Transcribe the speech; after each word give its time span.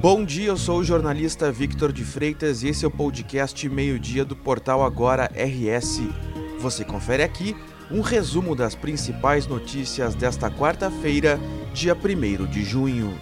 Bom 0.00 0.24
dia, 0.24 0.46
eu 0.46 0.56
sou 0.56 0.78
o 0.78 0.84
jornalista 0.84 1.50
Victor 1.50 1.92
de 1.92 2.04
Freitas 2.04 2.62
e 2.62 2.68
esse 2.68 2.84
é 2.84 2.88
o 2.88 2.90
podcast 2.90 3.68
Meio-Dia 3.68 4.24
do 4.24 4.36
portal 4.36 4.84
Agora 4.84 5.28
RS. 5.34 6.02
Você 6.60 6.84
confere 6.84 7.24
aqui 7.24 7.56
um 7.90 8.00
resumo 8.00 8.54
das 8.54 8.76
principais 8.76 9.48
notícias 9.48 10.14
desta 10.14 10.48
quarta-feira, 10.52 11.40
dia 11.74 11.96
1 11.96 12.46
de 12.46 12.64
junho. 12.64 13.12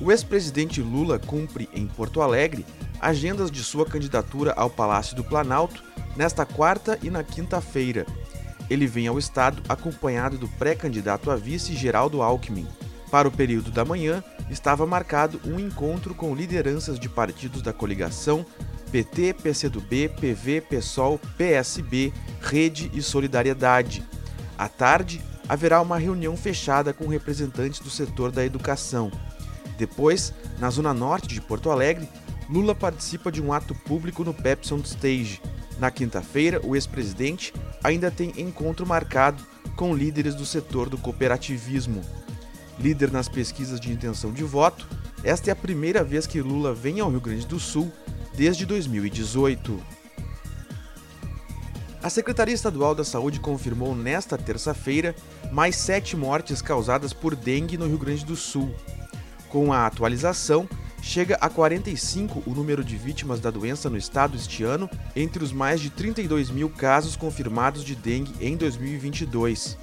O 0.00 0.10
ex-presidente 0.10 0.80
Lula 0.80 1.18
cumpre 1.18 1.68
em 1.74 1.86
Porto 1.86 2.22
Alegre 2.22 2.64
agendas 3.02 3.50
de 3.50 3.62
sua 3.62 3.84
candidatura 3.84 4.54
ao 4.56 4.70
Palácio 4.70 5.14
do 5.14 5.22
Planalto 5.22 5.84
nesta 6.16 6.46
quarta 6.46 6.98
e 7.02 7.10
na 7.10 7.22
quinta-feira. 7.22 8.06
Ele 8.70 8.86
vem 8.86 9.06
ao 9.06 9.18
estado 9.18 9.62
acompanhado 9.68 10.38
do 10.38 10.48
pré-candidato 10.48 11.30
a 11.30 11.36
vice 11.36 11.74
Geraldo 11.74 12.22
Alckmin. 12.22 12.66
Para 13.10 13.28
o 13.28 13.32
período 13.32 13.70
da 13.70 13.84
manhã, 13.84 14.22
estava 14.50 14.86
marcado 14.86 15.40
um 15.44 15.58
encontro 15.58 16.14
com 16.14 16.34
lideranças 16.34 16.98
de 16.98 17.08
partidos 17.08 17.62
da 17.62 17.72
coligação 17.72 18.44
PT, 18.94 19.34
PCdoB, 19.42 20.08
PV, 20.08 20.60
PSOL, 20.60 21.18
PSB, 21.36 22.12
Rede 22.40 22.88
e 22.94 23.02
Solidariedade. 23.02 24.04
À 24.56 24.68
tarde, 24.68 25.20
haverá 25.48 25.80
uma 25.80 25.98
reunião 25.98 26.36
fechada 26.36 26.92
com 26.92 27.08
representantes 27.08 27.80
do 27.80 27.90
setor 27.90 28.30
da 28.30 28.44
educação. 28.44 29.10
Depois, 29.76 30.32
na 30.60 30.70
zona 30.70 30.94
norte 30.94 31.26
de 31.26 31.40
Porto 31.40 31.72
Alegre, 31.72 32.08
Lula 32.48 32.72
participa 32.72 33.32
de 33.32 33.42
um 33.42 33.52
ato 33.52 33.74
público 33.74 34.22
no 34.22 34.32
Pepsi 34.32 34.74
Stage. 34.84 35.42
Na 35.80 35.90
quinta-feira, 35.90 36.60
o 36.62 36.76
ex-presidente 36.76 37.52
ainda 37.82 38.12
tem 38.12 38.32
encontro 38.36 38.86
marcado 38.86 39.42
com 39.74 39.92
líderes 39.92 40.36
do 40.36 40.46
setor 40.46 40.88
do 40.88 40.96
cooperativismo. 40.96 42.00
Líder 42.78 43.10
nas 43.10 43.28
pesquisas 43.28 43.78
de 43.78 43.92
intenção 43.92 44.32
de 44.32 44.42
voto, 44.42 44.86
esta 45.22 45.50
é 45.50 45.52
a 45.52 45.56
primeira 45.56 46.02
vez 46.02 46.26
que 46.26 46.42
Lula 46.42 46.74
vem 46.74 47.00
ao 47.00 47.10
Rio 47.10 47.20
Grande 47.20 47.46
do 47.46 47.58
Sul 47.58 47.92
desde 48.34 48.66
2018. 48.66 49.80
A 52.02 52.10
Secretaria 52.10 52.54
Estadual 52.54 52.94
da 52.94 53.04
Saúde 53.04 53.40
confirmou 53.40 53.94
nesta 53.94 54.36
terça-feira 54.36 55.14
mais 55.50 55.76
sete 55.76 56.16
mortes 56.16 56.60
causadas 56.60 57.14
por 57.14 57.34
dengue 57.34 57.78
no 57.78 57.86
Rio 57.86 57.96
Grande 57.96 58.26
do 58.26 58.36
Sul. 58.36 58.74
Com 59.48 59.72
a 59.72 59.86
atualização, 59.86 60.68
chega 61.00 61.36
a 61.40 61.48
45 61.48 62.42
o 62.44 62.50
número 62.50 62.84
de 62.84 62.96
vítimas 62.96 63.40
da 63.40 63.50
doença 63.50 63.88
no 63.88 63.96
estado 63.96 64.36
este 64.36 64.64
ano, 64.64 64.90
entre 65.14 65.42
os 65.42 65.52
mais 65.52 65.80
de 65.80 65.88
32 65.88 66.50
mil 66.50 66.68
casos 66.68 67.16
confirmados 67.16 67.82
de 67.82 67.94
dengue 67.94 68.34
em 68.38 68.56
2022. 68.56 69.78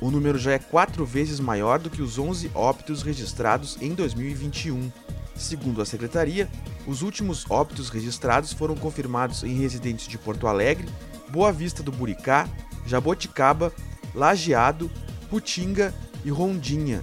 O 0.00 0.10
número 0.10 0.38
já 0.38 0.52
é 0.52 0.58
quatro 0.58 1.04
vezes 1.04 1.40
maior 1.40 1.78
do 1.78 1.90
que 1.90 2.00
os 2.00 2.18
11 2.18 2.52
óbitos 2.54 3.02
registrados 3.02 3.76
em 3.80 3.94
2021. 3.94 4.92
Segundo 5.34 5.82
a 5.82 5.86
secretaria, 5.86 6.48
os 6.86 7.02
últimos 7.02 7.44
óbitos 7.50 7.88
registrados 7.88 8.52
foram 8.52 8.76
confirmados 8.76 9.42
em 9.42 9.54
residentes 9.54 10.06
de 10.06 10.16
Porto 10.16 10.46
Alegre, 10.46 10.88
Boa 11.30 11.52
Vista 11.52 11.82
do 11.82 11.90
Buricá, 11.90 12.48
Jaboticaba, 12.86 13.72
Lajeado, 14.14 14.90
Putinga 15.28 15.92
e 16.24 16.30
Rondinha. 16.30 17.02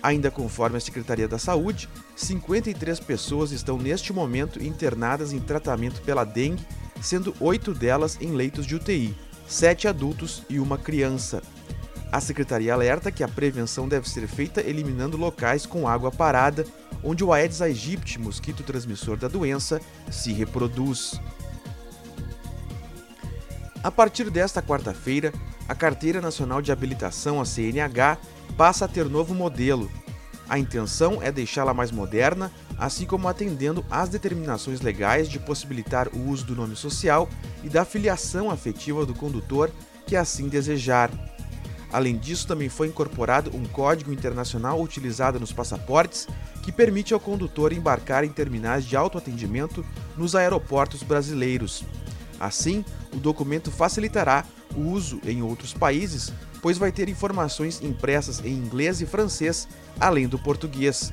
Ainda 0.00 0.30
conforme 0.30 0.76
a 0.76 0.80
Secretaria 0.80 1.26
da 1.26 1.38
Saúde, 1.38 1.88
53 2.14 3.00
pessoas 3.00 3.50
estão 3.50 3.78
neste 3.78 4.12
momento 4.12 4.62
internadas 4.62 5.32
em 5.32 5.40
tratamento 5.40 6.00
pela 6.02 6.24
dengue, 6.24 6.64
sendo 7.00 7.34
oito 7.40 7.74
delas 7.74 8.16
em 8.20 8.32
leitos 8.32 8.64
de 8.64 8.76
UTI, 8.76 9.14
sete 9.46 9.88
adultos 9.88 10.42
e 10.48 10.60
uma 10.60 10.78
criança. 10.78 11.42
A 12.10 12.20
secretaria 12.20 12.72
alerta 12.72 13.12
que 13.12 13.22
a 13.22 13.28
prevenção 13.28 13.86
deve 13.86 14.08
ser 14.08 14.26
feita 14.26 14.60
eliminando 14.60 15.16
locais 15.16 15.66
com 15.66 15.86
água 15.86 16.10
parada 16.10 16.64
onde 17.02 17.22
o 17.22 17.32
Aedes 17.32 17.62
aegypti, 17.62 18.18
mosquito 18.18 18.62
transmissor 18.62 19.16
da 19.16 19.28
doença, 19.28 19.80
se 20.10 20.32
reproduz. 20.32 21.20
A 23.82 23.90
partir 23.90 24.30
desta 24.30 24.60
quarta-feira, 24.60 25.32
a 25.68 25.74
Carteira 25.74 26.20
Nacional 26.20 26.60
de 26.60 26.72
Habilitação, 26.72 27.40
a 27.40 27.44
CNH, 27.44 28.18
passa 28.56 28.84
a 28.86 28.88
ter 28.88 29.04
novo 29.04 29.34
modelo. 29.34 29.90
A 30.48 30.58
intenção 30.58 31.22
é 31.22 31.30
deixá-la 31.30 31.74
mais 31.74 31.92
moderna, 31.92 32.50
assim 32.78 33.04
como 33.04 33.28
atendendo 33.28 33.84
às 33.90 34.08
determinações 34.08 34.80
legais 34.80 35.28
de 35.28 35.38
possibilitar 35.38 36.08
o 36.08 36.28
uso 36.28 36.46
do 36.46 36.56
nome 36.56 36.74
social 36.74 37.28
e 37.62 37.68
da 37.68 37.84
filiação 37.84 38.50
afetiva 38.50 39.04
do 39.04 39.14
condutor 39.14 39.70
que 40.06 40.16
assim 40.16 40.48
desejar. 40.48 41.10
Além 41.92 42.16
disso, 42.16 42.46
também 42.46 42.68
foi 42.68 42.88
incorporado 42.88 43.50
um 43.56 43.64
código 43.64 44.12
internacional 44.12 44.80
utilizado 44.80 45.40
nos 45.40 45.52
passaportes 45.52 46.26
que 46.62 46.70
permite 46.70 47.14
ao 47.14 47.20
condutor 47.20 47.72
embarcar 47.72 48.24
em 48.24 48.28
terminais 48.28 48.84
de 48.84 48.96
autoatendimento 48.96 49.84
nos 50.16 50.34
aeroportos 50.34 51.02
brasileiros. 51.02 51.84
Assim, 52.38 52.84
o 53.12 53.16
documento 53.16 53.70
facilitará 53.70 54.44
o 54.76 54.80
uso 54.80 55.18
em 55.24 55.42
outros 55.42 55.72
países, 55.72 56.32
pois 56.60 56.76
vai 56.76 56.92
ter 56.92 57.08
informações 57.08 57.80
impressas 57.82 58.44
em 58.44 58.52
inglês 58.52 59.00
e 59.00 59.06
francês, 59.06 59.66
além 59.98 60.28
do 60.28 60.38
português. 60.38 61.12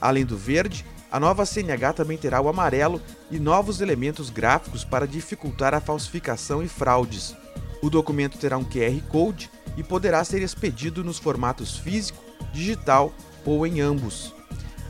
Além 0.00 0.24
do 0.24 0.36
verde, 0.36 0.84
a 1.12 1.20
nova 1.20 1.44
CNH 1.44 1.92
também 1.92 2.16
terá 2.16 2.40
o 2.40 2.48
amarelo 2.48 3.02
e 3.30 3.38
novos 3.38 3.80
elementos 3.80 4.30
gráficos 4.30 4.82
para 4.82 5.06
dificultar 5.06 5.74
a 5.74 5.80
falsificação 5.80 6.62
e 6.62 6.68
fraudes. 6.68 7.36
O 7.82 7.90
documento 7.90 8.38
terá 8.38 8.56
um 8.56 8.64
QR 8.64 9.00
Code 9.08 9.50
e 9.76 9.82
poderá 9.82 10.22
ser 10.24 10.42
expedido 10.42 11.02
nos 11.04 11.18
formatos 11.18 11.76
físico, 11.76 12.22
digital 12.52 13.12
ou 13.44 13.66
em 13.66 13.80
ambos. 13.80 14.34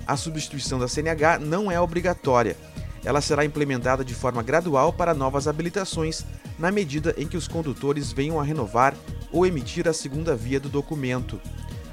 A 0.07 0.17
substituição 0.17 0.79
da 0.79 0.89
CNH 0.89 1.39
não 1.39 1.71
é 1.71 1.81
obrigatória. 1.81 2.57
Ela 3.05 3.21
será 3.21 3.45
implementada 3.45 4.05
de 4.05 4.15
forma 4.15 4.43
gradual 4.43 4.93
para 4.93 5.15
novas 5.15 5.49
habilitações, 5.49 6.25
na 6.59 6.71
medida 6.71 7.15
em 7.17 7.27
que 7.27 7.37
os 7.37 7.49
condutores 7.49 8.13
venham 8.13 8.39
a 8.39 8.45
renovar 8.45 8.95
ou 9.33 9.47
emitir 9.47 9.89
a 9.89 9.93
segunda 9.93 10.35
via 10.35 10.61
do 10.61 10.69
documento. 10.69 11.41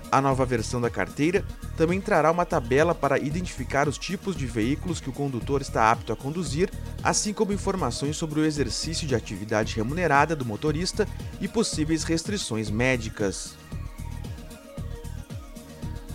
A 0.10 0.22
nova 0.22 0.46
versão 0.46 0.80
da 0.80 0.90
carteira 0.90 1.44
também 1.76 2.00
trará 2.00 2.32
uma 2.32 2.46
tabela 2.46 2.96
para 2.96 3.20
identificar 3.20 3.90
os 3.90 3.98
tipos 3.98 4.36
de 4.36 4.46
veículos 4.46 5.02
que 5.02 5.10
o 5.10 5.14
condutor 5.14 5.62
está 5.62 5.92
apto 5.92 6.14
a 6.14 6.16
conduzir, 6.16 6.72
assim 7.04 7.34
como 7.34 7.52
informações 7.52 8.16
sobre 8.16 8.40
o 8.40 8.46
exercício 8.46 9.06
de 9.06 9.16
atividade 9.16 9.76
remunerada 9.76 10.36
do 10.36 10.46
motorista 10.46 11.08
e 11.42 11.48
possíveis 11.48 12.04
restrições 12.04 12.70
médicas. 12.70 13.56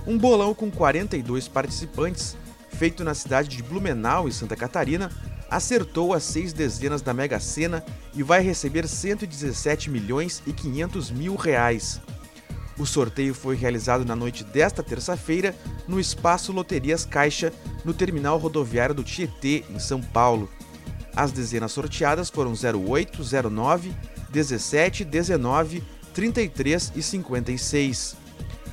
Um 0.06 0.16
bolão 0.18 0.54
com 0.54 0.70
42 0.70 1.46
participantes, 1.46 2.36
feito 2.70 3.04
na 3.04 3.14
cidade 3.14 3.48
de 3.48 3.62
Blumenau, 3.62 4.26
em 4.26 4.32
Santa 4.32 4.56
Catarina, 4.56 5.10
acertou 5.50 6.14
as 6.14 6.22
seis 6.24 6.54
dezenas 6.54 7.02
da 7.02 7.12
Mega 7.12 7.38
Sena 7.38 7.84
e 8.14 8.22
vai 8.22 8.40
receber 8.40 8.88
117 8.88 9.90
milhões 9.90 10.42
e 10.46 10.52
500 10.52 11.10
mil 11.10 11.36
reais. 11.36 12.00
O 12.78 12.86
sorteio 12.86 13.34
foi 13.34 13.54
realizado 13.54 14.04
na 14.04 14.16
noite 14.16 14.44
desta 14.44 14.82
terça-feira 14.82 15.54
no 15.86 16.00
Espaço 16.00 16.52
Loterias 16.52 17.04
Caixa, 17.04 17.52
no 17.84 17.92
terminal 17.92 18.38
rodoviário 18.38 18.94
do 18.94 19.04
Tietê, 19.04 19.64
em 19.68 19.78
São 19.78 20.00
Paulo. 20.00 20.48
As 21.14 21.30
dezenas 21.30 21.72
sorteadas 21.72 22.30
foram 22.30 22.52
08, 22.52 23.22
09, 23.50 23.92
17, 24.30 25.04
19, 25.04 25.82
33 26.14 26.92
e 26.96 27.02
56. 27.02 28.22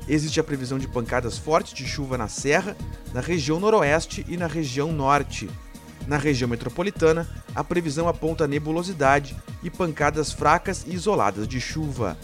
Existe 0.08 0.40
a 0.40 0.44
previsão 0.44 0.78
de 0.78 0.88
pancadas 0.88 1.38
fortes 1.38 1.74
de 1.74 1.88
chuva 1.88 2.18
na 2.18 2.28
Serra, 2.28 2.76
na 3.14 3.22
região 3.22 3.60
noroeste 3.60 4.26
e 4.28 4.36
na 4.36 4.48
região 4.48 4.92
norte. 4.92 5.50
Na 6.08 6.18
região 6.18 6.50
metropolitana, 6.50 7.28
a 7.56 7.64
previsão 7.64 8.10
aponta 8.10 8.48
nebulosidade 8.48 9.36
e 9.62 9.70
pancadas 9.70 10.34
fracas 10.34 10.84
e 10.86 10.94
isoladas 10.94 11.48
de 11.48 11.62
chuva. 11.62 12.18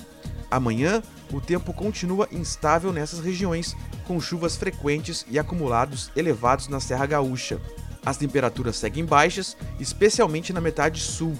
Amanhã, 0.51 1.01
o 1.31 1.39
tempo 1.39 1.73
continua 1.73 2.27
instável 2.31 2.91
nessas 2.91 3.19
regiões, 3.19 3.77
com 4.05 4.19
chuvas 4.19 4.57
frequentes 4.57 5.25
e 5.29 5.39
acumulados 5.39 6.11
elevados 6.17 6.67
na 6.67 6.81
Serra 6.81 7.05
Gaúcha. 7.05 7.61
As 8.09 8.17
temperaturas 8.17 8.75
seguem 8.75 9.06
baixas, 9.06 9.56
especialmente 9.79 10.51
na 10.51 10.59
metade 10.59 11.00
sul. 11.00 11.38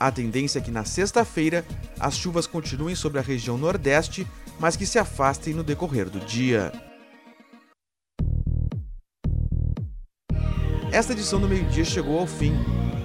A 0.00 0.10
tendência 0.10 0.58
é 0.58 0.60
que 0.60 0.72
na 0.72 0.84
sexta-feira 0.84 1.64
as 2.00 2.16
chuvas 2.16 2.44
continuem 2.44 2.96
sobre 2.96 3.20
a 3.20 3.22
região 3.22 3.56
nordeste, 3.56 4.26
mas 4.58 4.74
que 4.74 4.84
se 4.84 4.98
afastem 4.98 5.54
no 5.54 5.62
decorrer 5.62 6.10
do 6.10 6.18
dia. 6.18 6.72
Esta 10.90 11.12
edição 11.12 11.40
do 11.40 11.48
meio-dia 11.48 11.84
chegou 11.84 12.18
ao 12.18 12.26
fim. 12.26 12.52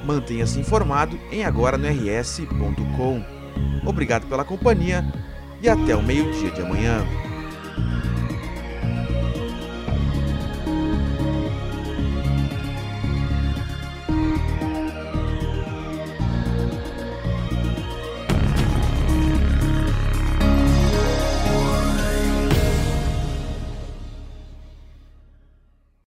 Mantenha-se 0.03 0.59
informado 0.59 1.19
em 1.31 1.45
agora 1.45 1.77
no 1.77 1.87
rs.com. 1.87 3.23
Obrigado 3.85 4.25
pela 4.27 4.43
companhia 4.43 5.05
e 5.61 5.69
até 5.69 5.95
o 5.95 6.01
meio-dia 6.01 6.49
de 6.49 6.61
amanhã. 6.63 7.05